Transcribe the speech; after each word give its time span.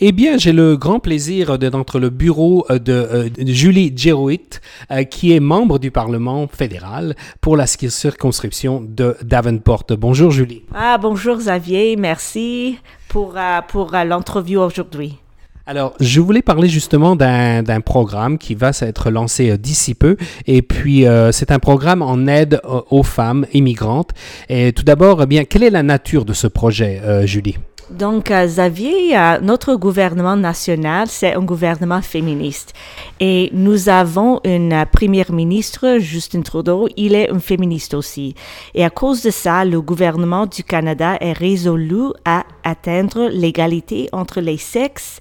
Eh 0.00 0.10
bien, 0.10 0.38
j'ai 0.38 0.52
le 0.52 0.76
grand 0.76 0.98
plaisir 0.98 1.56
d'être 1.56 2.00
le 2.00 2.10
bureau 2.10 2.66
de, 2.68 2.92
euh, 2.92 3.28
de 3.28 3.52
Julie 3.52 3.92
Jeroit, 3.96 4.32
euh, 4.90 5.04
qui 5.04 5.32
est 5.32 5.38
membre 5.38 5.78
du 5.78 5.92
Parlement 5.92 6.48
fédéral 6.48 7.14
pour 7.40 7.56
la 7.56 7.66
circonscription 7.66 8.84
de 8.86 9.16
Davenport. 9.22 9.84
Bonjour 9.96 10.32
Julie. 10.32 10.62
Ah, 10.74 10.98
bonjour 11.00 11.36
Xavier, 11.36 11.94
merci 11.96 12.78
pour, 13.08 13.34
euh, 13.36 13.60
pour 13.68 13.94
euh, 13.94 14.02
l'entrevue 14.04 14.56
aujourd'hui. 14.56 15.16
Alors, 15.66 15.94
je 15.98 16.20
voulais 16.20 16.42
parler 16.42 16.68
justement 16.68 17.16
d'un 17.16 17.80
programme 17.80 18.36
qui 18.36 18.54
va 18.54 18.72
s'être 18.72 19.10
lancé 19.10 19.50
euh, 19.50 19.56
d'ici 19.56 19.94
peu. 19.94 20.16
Et 20.46 20.60
puis, 20.60 21.06
euh, 21.06 21.32
c'est 21.32 21.52
un 21.52 21.58
programme 21.58 22.02
en 22.02 22.26
aide 22.26 22.60
euh, 22.64 22.80
aux 22.90 23.02
femmes 23.04 23.46
immigrantes. 23.54 24.10
Et 24.48 24.72
tout 24.72 24.82
d'abord, 24.82 25.22
eh 25.22 25.26
bien, 25.26 25.44
quelle 25.44 25.62
est 25.62 25.70
la 25.70 25.82
nature 25.82 26.24
de 26.24 26.32
ce 26.32 26.48
projet, 26.48 27.00
euh, 27.04 27.26
Julie? 27.26 27.56
Donc, 27.90 28.30
euh, 28.30 28.46
Xavier, 28.46 29.16
euh, 29.16 29.38
notre 29.40 29.74
gouvernement 29.74 30.36
national, 30.36 31.06
c'est 31.08 31.34
un 31.34 31.42
gouvernement 31.42 32.00
féministe. 32.00 32.72
Et 33.20 33.50
nous 33.52 33.88
avons 33.88 34.40
une 34.44 34.72
euh, 34.72 34.84
première 34.86 35.32
ministre, 35.32 35.98
Justin 35.98 36.42
Trudeau, 36.42 36.88
il 36.96 37.14
est 37.14 37.30
un 37.30 37.38
féministe 37.38 37.94
aussi. 37.94 38.34
Et 38.74 38.84
à 38.84 38.90
cause 38.90 39.22
de 39.22 39.30
ça, 39.30 39.64
le 39.64 39.80
gouvernement 39.80 40.46
du 40.46 40.64
Canada 40.64 41.16
est 41.20 41.32
résolu 41.32 42.12
à 42.24 42.44
atteindre 42.64 43.28
l'égalité 43.28 44.08
entre 44.12 44.40
les 44.40 44.58
sexes 44.58 45.20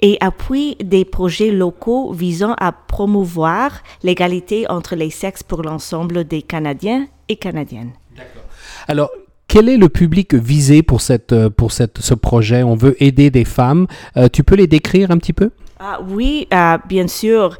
et 0.00 0.16
appuie 0.20 0.76
des 0.76 1.04
projets 1.04 1.50
locaux 1.50 2.12
visant 2.12 2.54
à 2.58 2.72
promouvoir 2.72 3.82
l'égalité 4.02 4.70
entre 4.70 4.94
les 4.94 5.10
sexes 5.10 5.42
pour 5.42 5.62
l'ensemble 5.62 6.24
des 6.24 6.42
Canadiens 6.42 7.06
et 7.28 7.36
Canadiennes. 7.36 7.92
Alors, 8.86 9.10
quel 9.54 9.68
est 9.68 9.76
le 9.76 9.88
public 9.88 10.34
visé 10.34 10.82
pour, 10.82 11.00
cette, 11.00 11.32
euh, 11.32 11.48
pour 11.48 11.70
cette, 11.70 11.98
ce 12.00 12.12
projet? 12.14 12.64
On 12.64 12.74
veut 12.74 12.96
aider 13.00 13.30
des 13.30 13.44
femmes. 13.44 13.86
Euh, 14.16 14.26
tu 14.26 14.42
peux 14.42 14.56
les 14.56 14.66
décrire 14.66 15.12
un 15.12 15.18
petit 15.18 15.32
peu? 15.32 15.50
Ah, 15.78 16.00
oui, 16.08 16.48
euh, 16.52 16.76
bien 16.88 17.06
sûr. 17.06 17.56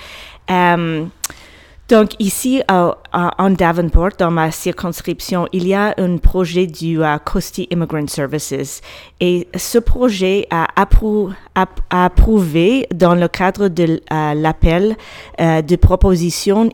Donc 1.88 2.10
ici 2.18 2.62
en 2.68 3.50
Davenport, 3.50 4.12
dans 4.18 4.32
ma 4.32 4.50
circonscription, 4.50 5.46
il 5.52 5.68
y 5.68 5.74
a 5.74 5.94
un 5.98 6.16
projet 6.16 6.66
du 6.66 7.00
euh, 7.00 7.18
Coastie 7.18 7.68
Immigrant 7.70 8.08
Services 8.08 8.80
et 9.20 9.46
ce 9.54 9.78
projet 9.78 10.48
a 10.50 10.66
approu- 10.76 11.30
app- 11.54 11.80
approuvé 11.90 12.88
dans 12.92 13.14
le 13.14 13.28
cadre 13.28 13.68
de 13.68 14.00
l'appel 14.34 14.96
de 15.38 15.76
proposition 15.76 16.62
in- 16.62 16.70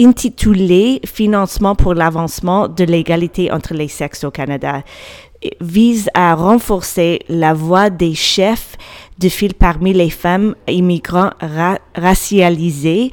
intitulé 0.00 1.00
Financement 1.04 1.74
pour 1.74 1.94
l'avancement 1.94 2.68
de 2.68 2.84
l'égalité 2.84 3.52
entre 3.52 3.74
les 3.74 3.88
sexes 3.88 4.24
au 4.24 4.30
Canada 4.30 4.82
vise 5.60 6.08
à 6.14 6.34
renforcer 6.34 7.20
la 7.28 7.52
voix 7.52 7.90
des 7.90 8.14
chefs 8.14 8.76
de 9.18 9.28
file 9.28 9.54
parmi 9.54 9.92
les 9.92 10.08
femmes 10.08 10.54
immigrants 10.66 11.32
ra- 11.40 11.78
racialisées 11.94 13.10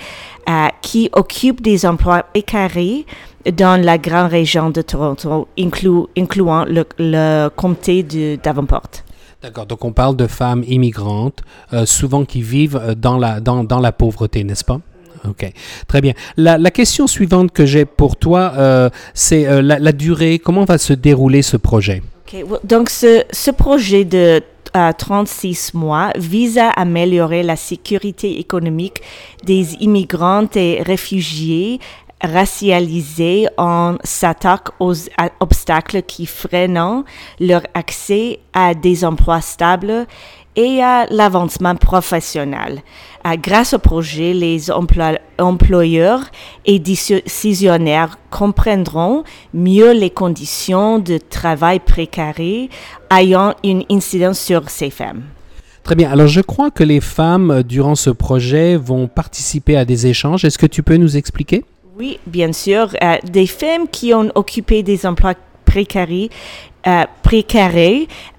euh, 0.50 0.68
qui 0.82 1.10
occupent 1.12 1.62
des 1.62 1.86
emplois 1.86 2.24
précaires 2.24 2.72
dans 3.58 3.84
la 3.84 3.98
grande 3.98 4.32
région 4.32 4.70
de 4.70 4.82
Toronto, 4.82 5.50
incluant 5.58 6.64
le, 6.66 6.86
le 6.98 7.50
comté 7.50 8.04
de 8.04 8.38
Davenport. 8.42 9.04
D'accord, 9.42 9.66
donc 9.66 9.84
on 9.84 9.92
parle 9.92 10.16
de 10.16 10.28
femmes 10.28 10.64
immigrantes, 10.68 11.42
euh, 11.74 11.86
souvent 11.86 12.24
qui 12.24 12.42
vivent 12.42 12.80
euh, 12.82 12.96
dans 12.96 13.18
la, 13.18 13.40
dans, 13.42 13.64
dans 13.64 13.80
la 13.80 13.92
pauvreté, 13.92 14.44
n'est-ce 14.44 14.64
pas? 14.64 14.80
OK, 15.28 15.52
très 15.88 16.02
bien. 16.02 16.14
La, 16.38 16.58
question 16.72 17.08
suivante 17.08 17.52
que 17.52 17.66
j'ai 17.66 17.86
pour 17.86 18.16
toi, 18.16 18.54
euh, 18.58 18.90
c'est 19.14 19.48
euh, 19.48 19.62
la, 19.62 19.92
durée. 19.92 20.40
Comment 20.40 20.66
va 20.66 20.78
se 20.78 20.94
dérouler 20.94 21.42
ce 21.42 21.58
projet? 21.58 22.02
Ok, 22.26 22.44
well, 22.48 22.60
Donc, 22.64 22.90
ce, 22.90 23.52
projet 23.52 24.06
de 24.06 24.42
euh, 24.76 24.92
36 24.98 25.74
mois 25.74 26.12
vise 26.18 26.58
à 26.58 26.70
améliorer 26.70 27.44
la 27.44 27.56
sécurité 27.56 28.40
économique 28.40 29.02
des 29.44 29.76
immigrants 29.76 30.48
et 30.56 30.82
réfugiés 30.82 31.80
racialisés 32.24 33.48
en 33.58 33.96
s'attaque 34.04 34.70
aux 34.80 34.94
obstacles 35.40 36.04
qui 36.04 36.26
freinent 36.26 37.04
leur 37.40 37.64
accès 37.74 38.40
à 38.54 38.74
des 38.74 39.04
emplois 39.04 39.42
stables 39.42 40.06
et 40.56 40.82
à 40.82 41.06
l'avancement 41.10 41.76
professionnel. 41.76 42.82
Euh, 43.26 43.36
grâce 43.42 43.74
au 43.74 43.80
projet, 43.80 44.34
les 44.34 44.70
employeurs 44.72 46.24
et 46.66 46.80
décisionnaires 46.80 48.18
comprendront 48.30 49.24
mieux 49.54 49.92
les 49.94 50.10
conditions 50.10 51.00
de 51.00 51.18
travail 51.18 51.80
précaires 51.80 52.40
ayant 53.12 53.54
une 53.64 53.84
incidence 53.90 54.40
sur 54.40 54.70
ces 54.70 54.90
femmes. 54.90 55.24
Très 55.84 55.96
bien. 55.96 56.12
Alors, 56.12 56.28
je 56.28 56.42
crois 56.42 56.70
que 56.70 56.84
les 56.84 57.02
femmes, 57.02 57.64
durant 57.64 57.96
ce 57.96 58.12
projet, 58.12 58.76
vont 58.76 59.08
participer 59.08 59.78
à 59.78 59.86
des 59.86 60.08
échanges. 60.08 60.46
Est-ce 60.46 60.58
que 60.58 60.68
tu 60.68 60.84
peux 60.84 60.98
nous 60.98 61.18
expliquer? 61.18 61.66
Oui, 61.98 62.20
bien 62.28 62.54
sûr. 62.54 62.96
euh, 63.02 63.18
des 63.32 63.48
femmes 63.48 63.88
qui 63.92 64.14
ont 64.14 64.30
occupé 64.36 64.84
des 64.84 65.06
emplois 65.06 65.34
précaires, 65.72 66.08
euh, 66.88 67.06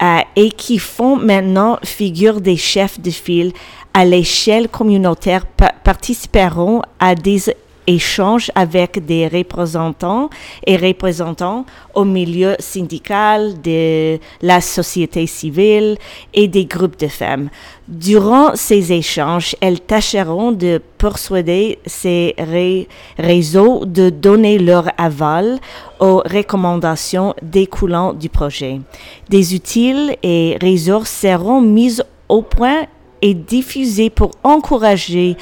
euh, 0.03 0.19
et 0.37 0.50
qui 0.50 0.78
font 0.78 1.16
maintenant 1.16 1.78
figure 1.84 2.41
des 2.41 2.56
chefs 2.56 3.00
de 3.00 3.10
file 3.10 3.53
à 3.94 4.04
l'échelle 4.04 4.69
communautaire 4.69 5.44
pa- 5.47 5.75
participeront 5.84 6.82
à 6.98 7.15
des 7.15 7.41
échanges 7.87 8.50
avec 8.54 9.04
des 9.04 9.28
représentants 9.28 10.31
et 10.66 10.76
représentants 10.76 11.65
au 11.94 12.04
milieu 12.04 12.54
syndical, 12.59 13.60
de 13.62 14.19
la 14.41 14.60
société 14.60 15.26
civile 15.26 15.97
et 16.32 16.48
des 16.48 16.65
groupes 16.65 16.98
de 16.98 17.09
femmes. 17.09 17.48
Durant 17.88 18.54
ces 18.54 18.93
échanges, 18.93 19.56
elles 19.60 19.81
tâcheront 19.81 20.53
de 20.53 20.81
persuader 20.97 21.78
ces 21.84 22.34
ré- 22.38 22.88
réseaux 23.19 23.84
de 23.84 24.09
donner 24.10 24.59
leur 24.59 24.88
aval 24.97 25.59
aux 25.99 26.19
recommandations 26.19 27.34
découlant 27.43 28.12
du 28.12 28.28
projet. 28.28 28.81
Des 29.28 29.54
outils 29.54 30.10
et 30.22 30.56
ressources 30.62 31.10
seront 31.10 31.60
mis 31.60 31.99
au 32.28 32.43
point 32.43 32.87
et 33.22 33.34
diffusés 33.34 34.10
pour 34.10 34.33
encourager 34.43 35.37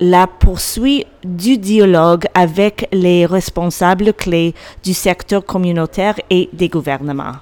la 0.00 0.26
poursuite 0.26 1.06
du 1.24 1.56
dialogue 1.56 2.26
avec 2.34 2.88
les 2.92 3.24
responsables 3.24 4.12
clés 4.12 4.54
du 4.84 4.92
secteur 4.92 5.46
communautaire 5.46 6.16
et 6.28 6.50
des 6.52 6.68
gouvernements. 6.68 7.36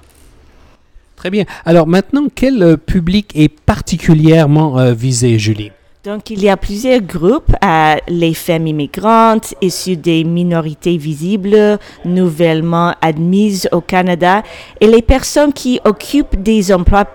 Très 1.15 1.29
bien. 1.29 1.45
Alors, 1.65 1.85
maintenant, 1.85 2.27
quel 2.33 2.63
euh, 2.63 2.77
public 2.77 3.31
est 3.35 3.49
particulièrement 3.49 4.79
euh, 4.79 4.93
visé, 4.93 5.37
Julie? 5.37 5.71
Donc, 6.03 6.31
il 6.31 6.41
y 6.41 6.49
a 6.49 6.57
plusieurs 6.57 7.01
groupes, 7.01 7.53
euh, 7.63 7.95
les 8.07 8.33
femmes 8.33 8.65
immigrantes 8.65 9.53
issues 9.61 9.97
des 9.97 10.23
minorités 10.23 10.97
visibles, 10.97 11.77
nouvellement 12.05 12.95
admises 13.01 13.69
au 13.71 13.81
Canada, 13.81 14.41
et 14.79 14.87
les 14.87 15.03
personnes 15.03 15.53
qui 15.53 15.79
occupent 15.85 16.41
des 16.41 16.73
emplois 16.73 17.05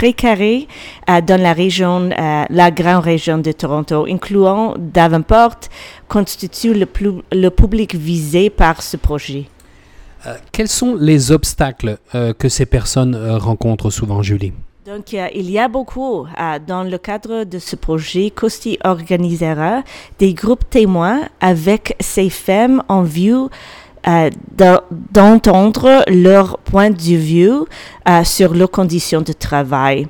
p- 0.00 0.12
précaires 0.12 0.66
euh, 1.10 1.20
dans 1.20 1.40
la 1.40 1.52
région, 1.52 2.10
euh, 2.10 2.44
la 2.48 2.70
grande 2.70 3.04
région 3.04 3.38
de 3.38 3.52
Toronto, 3.52 4.06
incluant 4.08 4.74
Davenport, 4.78 5.56
constituent 6.08 6.74
le, 6.74 6.86
plus, 6.86 7.12
le 7.32 7.48
public 7.50 7.94
visé 7.94 8.50
par 8.50 8.82
ce 8.82 8.96
projet. 8.96 9.44
Euh, 10.26 10.34
quels 10.52 10.68
sont 10.68 10.96
les 10.96 11.30
obstacles 11.30 11.98
euh, 12.14 12.32
que 12.32 12.48
ces 12.48 12.66
personnes 12.66 13.14
euh, 13.14 13.38
rencontrent 13.38 13.90
souvent, 13.90 14.22
Julie? 14.22 14.52
Donc, 14.86 15.12
il 15.12 15.50
y 15.50 15.58
a 15.58 15.68
beaucoup. 15.68 16.26
dans 16.66 16.82
le 16.82 16.96
cadre 16.96 17.44
de 17.44 17.58
ce 17.58 17.76
projet, 17.76 18.30
Costi 18.30 18.78
organisera 18.84 19.82
des 20.18 20.32
groupes 20.32 20.64
témoins 20.70 21.20
avec 21.40 21.94
ces 22.00 22.30
femmes 22.30 22.82
en 22.88 23.02
vue 23.02 23.48
euh, 24.06 24.30
d'en- 24.56 24.80
d'entendre 25.12 26.04
leur 26.08 26.58
point 26.58 26.90
de 26.90 27.16
vue 27.16 27.50
euh, 28.08 28.24
sur 28.24 28.54
leurs 28.54 28.70
conditions 28.70 29.20
de 29.22 29.32
travail. 29.32 30.06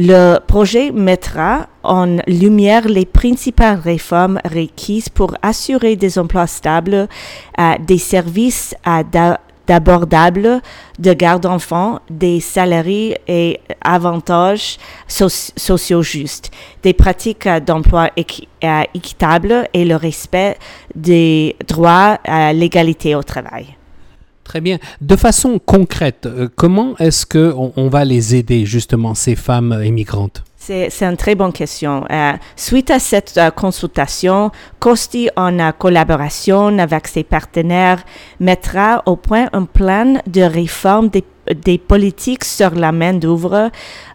Le 0.00 0.38
projet 0.46 0.92
mettra 0.92 1.66
en 1.82 2.18
lumière 2.28 2.86
les 2.86 3.04
principales 3.06 3.80
réformes 3.82 4.38
requises 4.44 5.08
pour 5.08 5.34
assurer 5.42 5.96
des 5.96 6.18
emplois 6.18 6.46
stables, 6.46 7.08
euh, 7.58 7.72
des 7.84 7.98
services 7.98 8.74
à 8.84 9.02
d'a- 9.68 9.78
d'abordables 9.78 10.60
de 10.98 11.12
garde 11.12 11.42
d'enfants, 11.42 12.00
des 12.10 12.40
salariés 12.40 13.18
et 13.28 13.60
avantages 13.82 14.78
soci- 15.08 15.52
sociaux 15.56 16.02
justes, 16.02 16.50
des 16.82 16.92
pratiques 16.92 17.46
euh, 17.46 17.60
d'emploi 17.60 18.10
euh, 18.18 18.82
équitables 18.94 19.68
et 19.72 19.84
le 19.84 19.96
respect 19.96 20.56
des 20.94 21.56
droits 21.66 22.18
à 22.24 22.52
l'égalité 22.52 23.14
au 23.14 23.22
travail. 23.22 23.66
Très 24.44 24.60
bien. 24.60 24.78
De 25.00 25.16
façon 25.16 25.58
concrète, 25.58 26.26
euh, 26.26 26.48
comment 26.56 26.96
est-ce 26.98 27.26
qu'on 27.26 27.72
on 27.76 27.88
va 27.88 28.04
les 28.04 28.34
aider, 28.34 28.64
justement, 28.66 29.14
ces 29.14 29.36
femmes 29.36 29.72
euh, 29.72 29.84
immigrantes? 29.86 30.42
C'est 30.68 31.02
une 31.02 31.16
très 31.16 31.34
bonne 31.34 31.52
question. 31.52 32.04
Euh, 32.10 32.32
suite 32.54 32.90
à 32.90 32.98
cette 32.98 33.38
euh, 33.38 33.50
consultation, 33.50 34.50
Costi, 34.78 35.30
en 35.34 35.58
euh, 35.58 35.72
collaboration 35.72 36.78
avec 36.78 37.08
ses 37.08 37.24
partenaires, 37.24 38.04
mettra 38.38 39.02
au 39.06 39.16
point 39.16 39.46
un 39.54 39.64
plan 39.64 40.20
de 40.26 40.42
réforme 40.42 41.08
des 41.08 41.24
des 41.64 41.78
politiques 41.78 42.44
sur 42.44 42.74
la 42.74 42.92
main-d'œuvre 42.92 43.70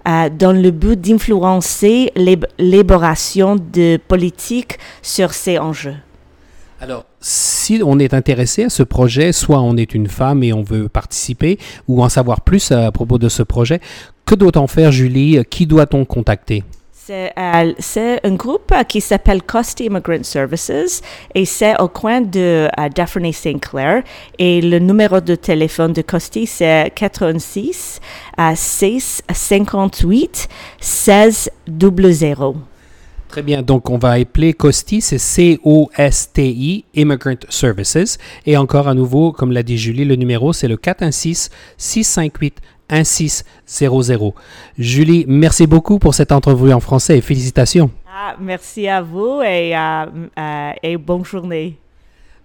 dans 0.06 0.52
le 0.56 0.70
but 0.70 1.02
d'influencer 1.02 2.12
l'élaboration 2.16 3.56
de 3.56 3.98
politiques 3.98 4.78
sur 5.02 5.34
ces 5.34 5.58
enjeux. 5.58 5.96
Alors, 6.82 7.06
si 7.22 7.82
on 7.84 7.98
est 8.00 8.14
intéressé 8.14 8.66
à 8.66 8.70
ce 8.70 8.84
projet, 8.84 9.32
soit 9.32 9.62
on 9.62 9.78
est 9.78 9.94
une 9.94 10.08
femme 10.08 10.44
et 10.44 10.52
on 10.52 10.64
veut 10.64 10.90
participer 10.90 11.58
ou 11.88 12.04
en 12.04 12.10
savoir 12.10 12.42
plus 12.42 12.72
à 12.72 12.92
propos 12.92 13.18
de 13.18 13.30
ce 13.30 13.44
projet, 13.44 13.80
que 14.26 14.36
doit-on 14.36 14.68
faire, 14.68 14.92
Julie? 14.92 15.44
Qui 15.50 15.66
doit-on 15.66 16.06
contacter? 16.06 16.64
C'est 17.06 17.34
euh, 17.38 18.18
un 18.24 18.36
groupe 18.36 18.74
qui 18.88 19.02
s'appelle 19.02 19.44
Cost 19.44 19.82
Immigrant 19.82 20.24
Services 20.24 21.02
et 21.36 21.44
c'est 21.44 21.78
au 21.82 21.90
coin 21.90 22.22
de 22.22 22.70
uh, 22.80 22.90
Daphne 22.96 23.34
Sinclair. 23.34 24.04
Et 24.40 24.62
le 24.62 24.80
numéro 24.80 25.20
de 25.20 25.36
téléphone 25.36 25.92
de 25.92 26.02
Costi, 26.02 26.48
c'est 26.48 26.94
86 26.96 28.00
6 28.56 29.22
58 29.34 30.48
16 30.80 31.50
00. 31.68 32.56
Très 33.34 33.42
bien, 33.42 33.64
donc 33.64 33.90
on 33.90 33.98
va 33.98 34.12
appeler 34.12 34.54
COSTI, 34.54 35.02
c'est 35.02 35.18
C-O-S-T-I, 35.18 36.86
Immigrant 36.94 37.34
Services. 37.50 38.20
Et 38.46 38.58
encore 38.58 38.88
à 38.88 38.94
nouveau, 38.94 39.32
comme 39.32 39.52
l'a 39.52 39.64
dit 39.64 39.76
Julie, 39.76 40.06
le 40.06 40.16
numéro 40.16 40.54
c'est 40.54 40.68
le 40.68 40.76
416-658 40.76 42.52
1600. 42.92 44.34
Julie, 44.78 45.26
merci 45.28 45.66
beaucoup 45.66 45.98
pour 45.98 46.14
cette 46.14 46.32
entrevue 46.32 46.72
en 46.74 46.80
français 46.80 47.18
et 47.18 47.22
félicitations. 47.22 47.90
Ah, 48.08 48.36
merci 48.40 48.88
à 48.88 49.02
vous 49.02 49.42
et, 49.42 49.76
euh, 49.76 50.06
euh, 50.38 50.72
et 50.84 50.96
bonne 50.98 51.26
journée. 51.26 51.80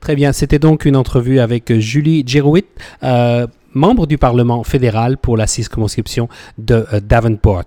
Très 0.00 0.16
bien, 0.16 0.32
c'était 0.32 0.58
donc 0.58 0.86
une 0.86 0.96
entrevue 0.96 1.38
avec 1.38 1.70
Julie 1.80 2.24
Girouit, 2.26 2.64
euh, 3.02 3.46
membre 3.74 4.06
du 4.06 4.16
Parlement 4.16 4.64
fédéral 4.64 5.18
pour 5.18 5.36
la 5.36 5.46
circonscription 5.46 6.30
de 6.56 6.86
Davenport. 7.02 7.64